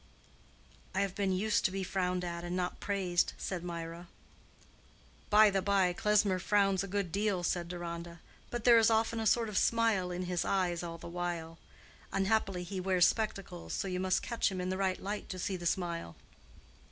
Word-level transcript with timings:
"I 0.95 1.01
have 1.01 1.13
been 1.13 1.31
used 1.31 1.63
to 1.65 1.69
be 1.69 1.83
frowned 1.83 2.25
at 2.25 2.43
and 2.43 2.55
not 2.55 2.79
praised," 2.79 3.33
said 3.37 3.63
Mirah. 3.63 4.07
"By 5.29 5.51
the 5.51 5.61
by, 5.61 5.93
Klesmer 5.93 6.39
frowns 6.39 6.83
a 6.83 6.87
good 6.87 7.11
deal," 7.11 7.43
said 7.43 7.67
Deronda, 7.67 8.19
"but 8.49 8.63
there 8.63 8.79
is 8.79 8.89
often 8.89 9.19
a 9.19 9.27
sort 9.27 9.47
of 9.47 9.59
smile 9.59 10.09
in 10.09 10.23
his 10.23 10.43
eyes 10.43 10.81
all 10.81 10.97
the 10.97 11.07
while. 11.07 11.59
Unhappily 12.11 12.63
he 12.63 12.79
wears 12.79 13.05
spectacles, 13.05 13.73
so 13.73 13.87
you 13.87 13.99
must 13.99 14.23
catch 14.23 14.51
him 14.51 14.59
in 14.59 14.69
the 14.69 14.77
right 14.77 14.99
light 14.99 15.29
to 15.29 15.37
see 15.37 15.55
the 15.55 15.67
smile." 15.67 16.15